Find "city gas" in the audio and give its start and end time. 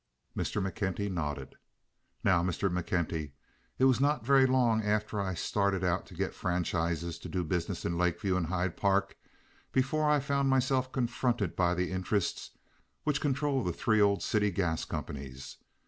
14.23-14.85